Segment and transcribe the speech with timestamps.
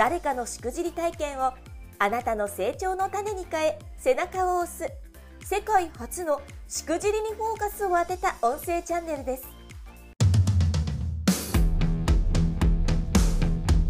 [0.00, 1.52] 誰かのしくじり体験を
[1.98, 4.90] あなたの成長の種に変え背中を押す
[5.44, 9.46] 世界初のしくじりにフォーカスを当てた音声チャンネルです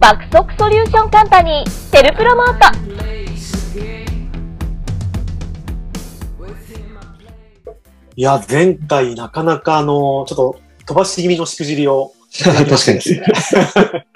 [0.00, 2.90] 爆速ソリューションカンパニーテルプロモート
[8.16, 12.12] いや、前回なかなかあの、ちょっと飛ばし気味のしくじりを。
[12.42, 13.00] 確かに。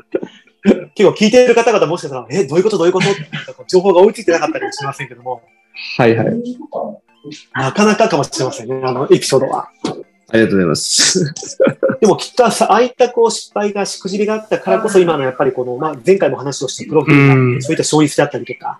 [0.94, 3.06] 結構聞いている方々もしかしたら、え、どういうことどういうこと？
[3.10, 3.20] っ て
[3.68, 5.42] 情報が追いついてなかったりもしませんけども、
[5.96, 6.28] はいはい。
[7.54, 9.68] なかなかかもしれませんね、あのエピソードは。
[10.30, 11.34] ありがとうございます。
[12.00, 18.78] でもきっとさ、ああいったこう失敗が、しくじりがあったからこそ今のやっぱりこの、まあ、前回も話をしたプロフィールが、うんそういった勝率であったりとか、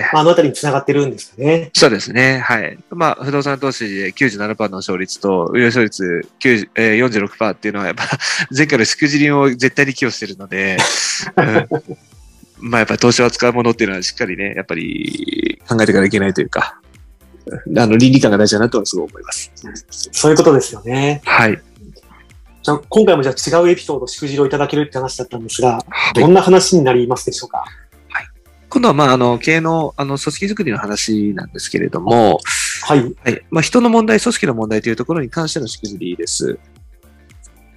[0.00, 1.70] はいはいあのあたりに繋がってるんですかね。
[1.74, 2.38] そうですね。
[2.40, 2.78] はい。
[2.90, 8.04] まあ、不動産投資で97%の勝率と、運用勝率90えー46%っていうのは、やっぱ、
[8.56, 10.76] 前回のしくじりを絶対に寄与してるので、
[11.36, 11.96] うん
[12.58, 16.78] まあ、やっぱり投資を扱うものっていうのはしっかりね、やっぱり考えていかなきゃいけないというか、
[17.76, 19.50] あの、倫理観が大事だなとはすごい思います。
[20.12, 21.22] そういうことですよね。
[21.24, 21.60] はい。
[22.62, 27.64] じゃあ今回もじゃあ違うエピソード、しくじりをいただけるって話だったんですが、はいどんな話になりますでしょうか？
[28.70, 32.38] 今度は、まあ、あの、経営の、あの、組織づくりの話なんですけれども、
[32.84, 33.00] はい。
[33.00, 33.42] はい。
[33.50, 36.58] まあ、人の問題、組織の問題というところに関してのしくじりです。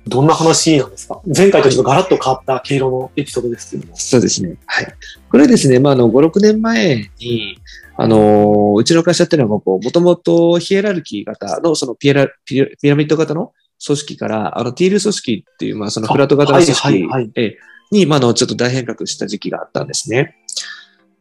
[0.08, 1.22] どんな話なんですか？
[1.26, 3.96] 前回とちょっとガラッと変わった経路のエピソードですけども。
[3.96, 4.58] そうですね。
[4.66, 4.94] はい。
[5.30, 7.58] これはですね、まあ、あの、5、6年前に、
[7.96, 13.54] あのーうちの会社っていうのは、こう、もともとヒエラルキー型の、そのピエラピラピラミッド型の
[13.86, 17.58] 組織から、あの、ティール組織っていう、まあ、そのフラット型の組織はいはいはいえ
[17.92, 20.36] に、まあ、あの、ちょっと大変革した時期があったんですね。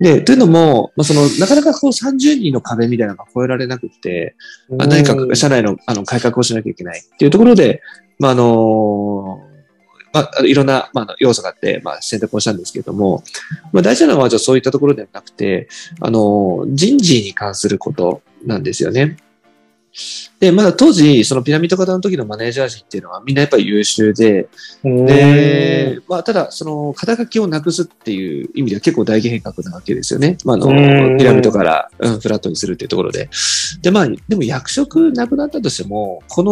[0.02, 4.34] で、というのも、まあ、その、なかなかこう30人の壁みたいなのが超えられなくて、
[4.68, 7.82] まあ、何か社内のあの改革をしなきゃいけないっていうところで、
[8.18, 9.40] まあ、あの
[10.12, 13.22] まあ、いろんな、まあ要素があって、まあ、選択をしたんですけれども、
[13.72, 15.68] まあ、大事なのは、じゃあそういったところではなくて、
[16.00, 19.16] あの、人事に関することなんですよね。
[20.40, 24.48] で、まだ当時、そのピラミッド型の時のマネージャー陣っていうのはみんなやっぱり優秀で、
[24.82, 30.38] で、まあ、ただ、その、肩書きをなくすっていう意味では結構大変革なわけですよね。
[30.44, 33.28] まあ、あうんの、ピラミッドから、うん、フラットにするっていうところで。
[33.82, 36.42] で、まあ、でも役職なくなったとしても、こ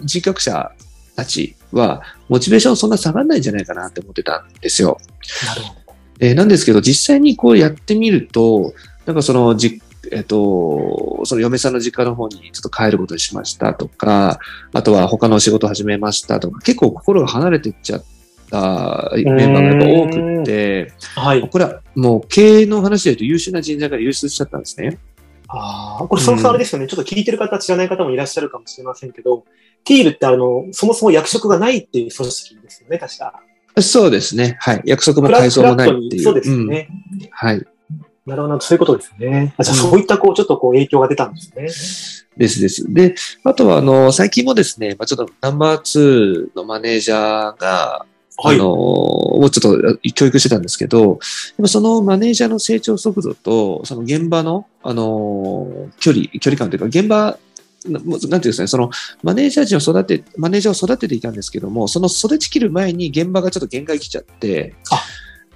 [0.00, 0.72] の人格者
[1.16, 4.98] たちは、モチベーションそんな下がらないんじゃないかなって思ってたんですよ。
[5.46, 5.80] なるほど。
[6.20, 8.74] えーなんですけど、実際にこうやってみると、
[9.06, 9.80] なんかその、じ
[10.10, 14.38] えっ、と、その嫁さんの実家の方にちょっと帰ることにしましたとか、
[14.72, 18.04] あとは他のお仕事始めましたとか、結構心が離れていっちゃっ
[18.50, 21.48] たメンバーがやっぱ多くって、はい。
[21.48, 24.98] これはもう経営の話で言うと優秀な人材から流出しちゃったんですね。
[25.48, 26.86] ああ、これそもそもあれですよね。
[26.86, 29.44] ちょっと聞いてる方、知らない方もいらっしゃるかもしれませんけど、
[29.84, 33.42] ティールってあの、そもそも役職がないっていう組織ですよね、確か。
[33.80, 34.56] そうですね。
[34.60, 34.82] はい。
[34.84, 36.22] 約束も改装もないっていう。
[36.22, 36.88] そうですよね。
[37.12, 37.66] うんはい。
[38.30, 39.54] なるほど、そういうことですよね。
[39.56, 41.62] あじゃあ、うんそういったこう、ちょっとこう、影響が出たんですね。
[42.36, 42.92] ですです。
[42.92, 43.14] で、
[43.44, 48.06] あとは、あの、最近もですね、まあ、ちょっとナンバー2のマネージャーが、
[48.42, 51.18] はいあの、もうちょっと教育してたんですけど、
[51.66, 57.36] そのマネージャーの成長速度と、その現場の、あの、距離、距離感というか、現場、
[57.86, 58.90] なんていうんですかね、その
[59.22, 65.02] マネージャー陣を育て、マネージャーを育てていたんですけども、その育ちきる前に現場がちょっと限界来ちゃって、あ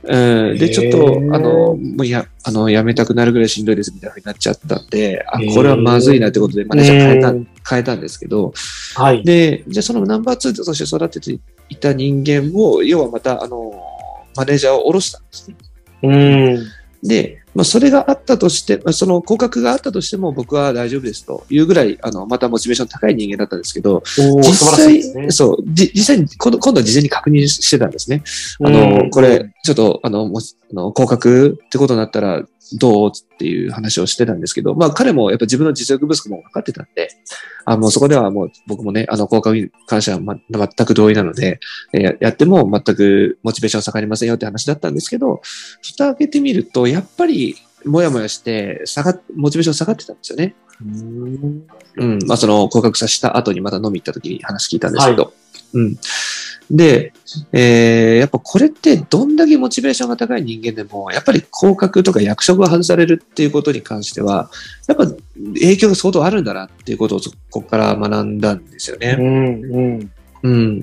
[0.07, 8.53] うん、で、ちょっとあの、もうや、あの、やめたくなるぐらいしんどいですみたいな風になっちゃったんで、あこれはまずいなってことで、マネージャー変えたうん、変えたんですけど、
[8.97, 9.25] はい。
[9.25, 13.73] で、じゃあそのナンバー2として育てていた人間を、要はまた、あの、
[14.37, 15.57] マネージャーを下ろしたんですね。
[16.03, 16.67] うん。
[17.05, 24.03] で、まあ、それがあったとして、まあその降格があったとしても僕は大丈夫ですというぐらい、あの、またモチベーション高い人間だったんですけど、
[24.43, 25.31] 実際、ね。
[25.31, 28.23] そう、じ実際に、今度、今度は事前に確認してたんですね。
[28.65, 32.43] あの、これ、ちょっと、あの、もしあの、降格ってことになったら、
[32.79, 37.09] どうっていう話をしてたんですけど、まあ彼もやっぱ自分の実力不足も分かってたんで、
[37.65, 41.61] あもうそこではもう僕もね、あの、降格に関しては、ま、全く同意なので、
[41.93, 45.41] えーややっても全くモチベーション下がりませんよって話だったんですけど、
[45.83, 50.55] 蓋開けてみると、やっぱり、もやもやして、下がっ、モチベーション下がってたんですよね。
[50.81, 51.67] うん
[51.97, 52.19] うん。
[52.27, 55.33] まあ、その、降格させた後にまた飲み行った時に話聞いたんですけど。
[55.75, 55.97] うん。
[56.71, 57.13] で、
[57.53, 64.51] えーやっぱこれってどんだけモチベーションが高い人間でも、やっぱり降格とか役職が外されるっていうことに関しては、
[64.87, 65.07] やっぱ
[65.55, 69.17] 影響が相当あるんだなっていうことをそこから学んだんですよね。
[69.19, 70.11] うん、うん。
[70.43, 70.83] うん。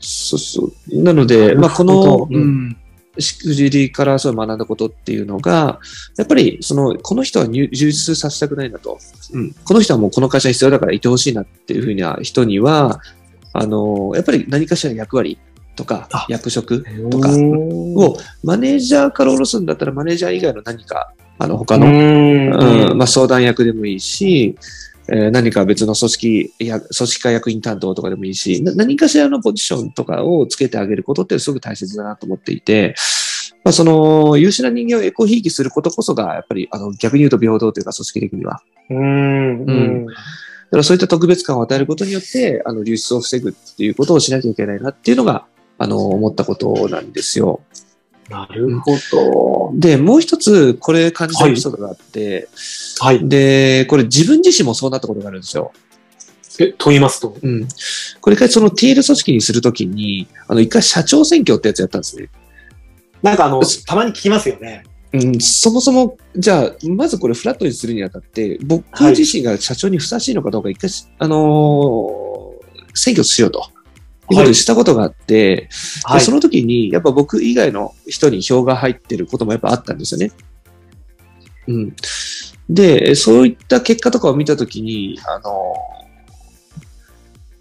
[0.00, 1.02] そうそう。
[1.02, 2.76] なので、まあ、このど、うん、
[3.18, 5.80] しくじりからそう学んだことっていうのが、
[6.16, 8.98] やっぱり、その、この人は入充実させたくないなと。
[9.32, 9.52] うん。
[9.52, 13.00] この人はもうこの会社に必要だからいてほしいなっていうふうな人には、
[13.52, 15.38] あの、やっぱり何かしらの役割
[15.76, 24.56] とかあ、役職とかうんを、マネージャーから下ろすんだったら、マネージャー以外の何か、あの、他の、うんうん、まあ、相談役でもいいし、
[25.08, 32.94] えー何か別の組織や、組織化役員担当とかでもいいし、な何かしらのポジションとかをつけてあげることってすごく大切だなと思っていて、
[33.64, 38.60] まあ、その優秀な人間をエコひいきすることこそが、やっぱりあの逆に言うと平等というか組織的には。
[38.90, 40.06] うん、うん。
[40.72, 45.44] だからそういった特別感を与えることによって、あの流出を防ぐっていうことをしなきゃいけないなっていうのが、
[45.76, 47.60] あの、思ったことなんですよ。
[48.30, 49.78] なるほど。
[49.78, 52.48] で、もう一つ、これ感じたエピソードがあって、
[53.00, 53.28] はい。
[53.28, 55.72] で、これ自分自身もそうなったことがあるんですよ。
[56.58, 57.36] え、と言いますと？
[57.42, 57.68] うん。
[58.22, 62.30] これ一回そのティール組織にするときに、あの、一回社長選挙ってやつやったんですね。
[63.20, 64.84] なんかあの、たまに聞きますよね。
[65.14, 72.42] うん、そもそも、じゃあ、まずこれフラットにするにあたって、僕はい自身が社長にふさわしいのかどうか一回、あのー
[72.94, 73.70] 選挙しようと。
[74.30, 75.68] いうことにしたことがあって、
[76.04, 76.32] はいでそ。
[76.32, 80.30] の時に、やっぱ僕以外の人に票が入ってることもやっぱあったんですよね。
[81.66, 81.96] うん。
[82.70, 85.74] で、そういった結果とかを見たときに、あの、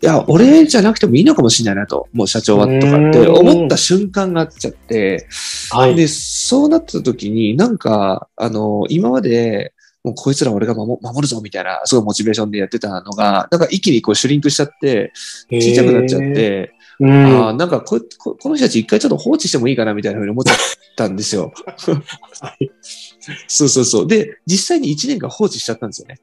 [0.04, 5.28] いや、俺じゃなくてもいいのかもしれないなと、もう社長はとかって思った瞬間があっちゃって、
[5.70, 5.96] はい。
[5.96, 15.14] で、そうなった時に、なんか、あの、今まで、もうこいつら俺が守守るぞみたいな、すごいモチベーションでやってたのが、なんか一気にこうシュリンクしちゃって、
[15.50, 16.22] ちっちゃくなっちゃっ。
[16.22, 17.12] て、うん。
[17.12, 20.58] ああ、なんかこここの人たち一回ちょっと放置してもいいかなみたいなふうに思っちゃっ
[20.98, 21.54] たんですよ。
[22.42, 22.72] はい。
[23.48, 24.08] そうそうそう。
[24.08, 26.20] で、実際に1年間放置しちゃったんですよね。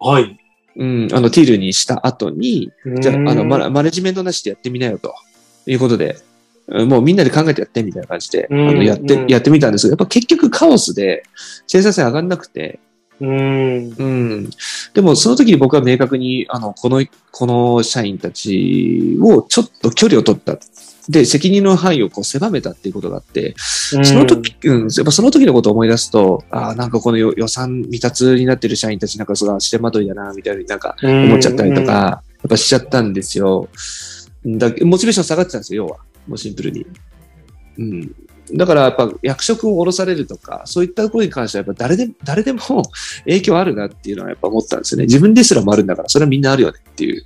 [0.00, 0.36] はい。
[0.76, 5.14] うん、あの、ティールにした後に、じゃあ、あの、マまマネジメントなしでやってみなよと
[5.66, 6.16] いうことで、
[6.68, 11.24] うんもうみんなで考えてやってみたいな感じで、あうんのやってうん、やってみたんですけど、やっぱ結局カオスで
[11.66, 12.78] 生産性上がんなくて、
[13.20, 13.94] うん。
[13.98, 14.50] うん。
[14.94, 20.58] でも、その時に僕は明確に、あの、この、この社員たちをちょっと距離を取った。
[21.08, 33.68] で、責任の範囲をこう狭めたっていうことがあって、その時、うん、やっぱその時のことを思い出すと、ああ、なんかこの予予算未達になってる社員たちなんかすごい足手まといだな、みたいになんか思っちゃったりとか、やっぱしちゃったんですよ。
[34.44, 35.98] だモチベーション下がってたんですよ、要は。
[36.28, 36.86] もうシンプルに。
[37.78, 38.14] うん。
[38.52, 42.60] だからやっぱ役職を下ろされるとか、そういったことに関してはやっぱ誰で誰でも
[43.24, 45.04] 影響あるなっていうのはやっぱ思ったんですよね。
[45.04, 47.22] 自分ですらもあるんだから、それはみんなあるよねっていう。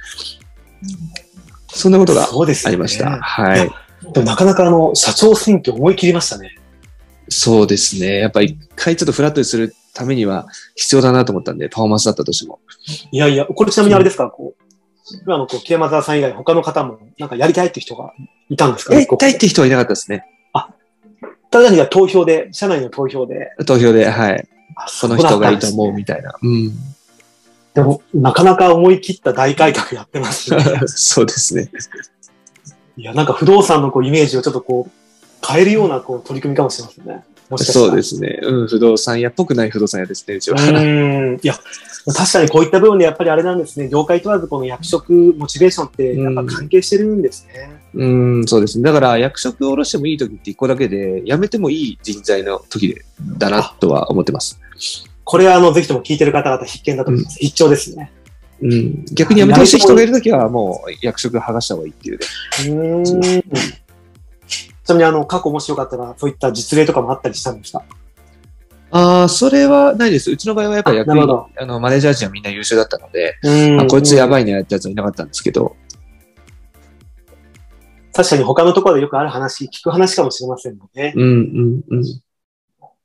[1.75, 3.21] そんなことがありました。
[3.21, 3.71] はい。
[4.13, 6.57] でもなかなかあの、社長選挙思い切りましたね。
[7.29, 8.19] そうですね。
[8.19, 12.61] やっぱ一回ちょっとフラットにするためには必要だなと思ったんで、パフォーマンスだったとしても。
[13.11, 14.65] いやいや、これちなみにあれですか、こう、
[15.25, 18.13] 今のこう、木山沢さん以外他の方もなんかやりたいって人が
[18.51, 20.25] いたんですかやりたいって人はいなかったですね。
[21.55, 24.49] ただには投票で、社内の投票で、投票で、はい。
[24.75, 26.35] あこの人がいいと思うみみたいな。
[26.43, 26.73] うん。
[27.75, 30.65] でも、なかなか思い切った大改革やってますね。
[30.87, 31.71] そうですね。
[32.97, 37.25] いや、なんか不動産のこうイメージをちょっとこう、変えるようなこう取り組みかもしれませんね。
[37.57, 38.39] そうですね。
[38.43, 40.61] うん、不動産屋っぽくない不動産屋ですね、うちうは。
[40.61, 41.35] ーん。
[41.37, 41.55] いや、
[42.07, 43.89] 確かにこういった部分でやっぱりあれなんですね。
[43.89, 47.83] 業界問わずこの役職、モチベーションってやっぱ関係してるんですね。
[47.95, 48.05] う
[48.41, 48.85] ん、そうですね。
[48.85, 53.05] だから役職を下ろしてもいい時って一個だけで、辞めてもいい人材の時で
[53.39, 54.61] だなとは思ってます。
[55.25, 57.39] これはあの、ぜひとも聞いてる方々必見だと思います。
[57.39, 58.13] 必聴ですね。
[58.61, 59.05] うん。
[59.07, 62.27] 逆に辞めてほしい人がいる時はもう役職剥がした方がいいっていうね。
[62.69, 63.43] うーん。
[64.45, 67.83] ちなみにあの、過去もしよかったら、そういった実例とかもあったりしたんですか？
[68.91, 70.31] ああ、それはないです。
[70.31, 74.43] うちの場合はやっぱり役員あの、マネージャー陣はみんな優秀だったので、うんあこいつやばい。
[74.43, 75.75] いねってやつはいなかったんですけど、
[78.13, 81.13] 確かに他のところでよくある話、聞く話かもしれませんもんね。
[81.17, 82.05] うん、うん、うん。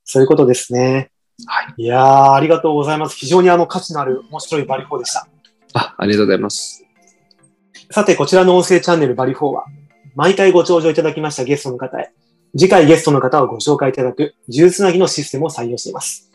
[0.03, 1.09] そういうことですね。
[1.45, 1.83] はい。
[1.83, 3.15] いやー、ありがとうございます。
[3.15, 5.27] 非常にあの、価値のある面白いバリフォーでした。
[5.73, 6.83] あ、ありがとうございます。
[7.91, 9.65] さて、こちらの音声チャンネルバリフォーは、
[10.15, 12.11] 毎回ご登場いただきましたゲストの方へ、
[12.57, 16.31] 次回ゲストの方をご紹介いただく、数珠つなぎのシステムを採用しています。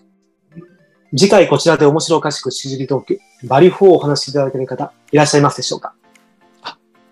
[1.17, 5.95] 次回こちらで面白おかしくしじりトーク、バリフォーをお話しいただける方、いらっしゃいますでしょうか？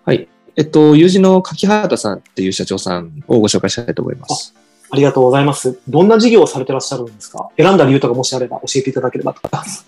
[0.05, 0.27] はい。
[0.55, 4.53] えっと、友人の柿原さんっていう社長さんをご紹介したいと思います。
[4.93, 5.79] ありがとうございます。
[5.89, 7.49] どんな事業をされてらっしゃるんですか？
[7.57, 9.87] 選んだ理由とかもしあれば教えていただければと思います。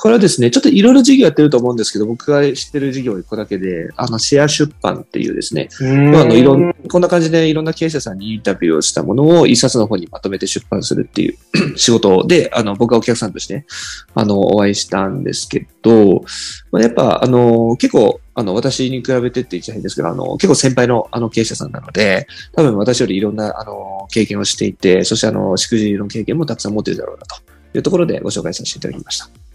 [0.00, 5.68] これはですね、ちょっといろいろ事業やってると思うんですけど、僕が知ってる事業1個だけで、あの、シェア出版っていうですね、
[6.10, 11.36] まあ、あの、いろん、こんな感じでいろんな経営者さんにインタビューをしたものを一冊の方にまとめて出版するっていう
[11.76, 13.66] 仕事で、あの、僕がお客さんとして、
[14.14, 16.24] あの、お会いしたんですけど、
[16.72, 27.36] まあ、やっぱ、あの、結構、あの、私に比べてって言っちゃ変ですけど、あの、結構先輩のあの経営者さんなので、多分私よりいろんな、あの、経験をしていて、そしてあの、しくじりの経験もたくさん持ってるだろうなと
[27.76, 29.49] いうところでご紹介させていただきました。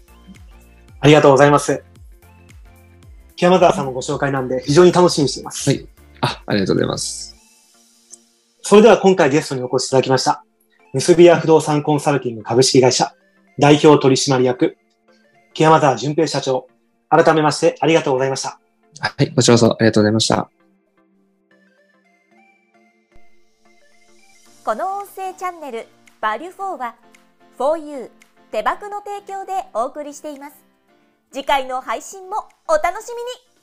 [1.00, 1.82] ありがとうございます。
[3.36, 5.68] 木山沢さんのご紹介なんで非常に楽しみにしています。
[5.68, 5.86] はい
[6.22, 7.36] あ、ありがとうございます。
[8.62, 10.44] それでは今回ゲストにお越しいただきました。
[10.92, 13.12] 結び屋不動産コンサルティング株式会社
[13.58, 14.76] 代表取締役
[15.52, 16.66] 木山沢淳平社長。
[17.08, 18.58] 改めましてありがとうございました。
[18.98, 20.50] はい、こちらこそありがとうございました。
[24.64, 25.86] この音声チャンネル
[26.20, 26.96] 「バリュフォーは
[27.56, 28.10] 4U
[28.50, 30.65] 手箱の提供でお送りしています
[31.36, 33.55] 次回の配信もお楽しみに。